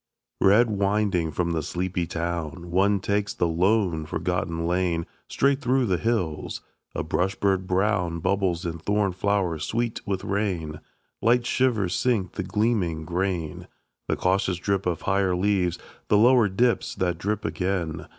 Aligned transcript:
Red 0.39 0.71
winding 0.71 1.29
from 1.31 1.51
the 1.51 1.61
sleepy 1.61 2.07
town, 2.07 2.71
One 2.71 2.99
takes 3.01 3.35
the 3.35 3.47
lone, 3.47 4.07
forgotten 4.07 4.65
lane 4.65 5.05
Straight 5.27 5.61
through 5.61 5.85
the 5.85 5.99
hills. 5.99 6.61
A 6.95 7.03
brush 7.03 7.35
bird 7.35 7.67
brown 7.67 8.17
Bubbles 8.17 8.65
in 8.65 8.79
thorn 8.79 9.11
flowers 9.11 9.63
sweet 9.63 10.01
with 10.07 10.23
rain; 10.23 10.79
Light 11.21 11.45
shivers 11.45 11.93
sink 11.93 12.31
the 12.31 12.41
gleaming 12.41 13.05
grain; 13.05 13.67
The 14.07 14.15
cautious 14.15 14.57
drip 14.57 14.87
of 14.87 15.03
higher 15.03 15.35
leaves 15.35 15.77
The 16.07 16.17
lower 16.17 16.49
dips 16.49 16.95
that 16.95 17.19
drip 17.19 17.45
again. 17.45 18.07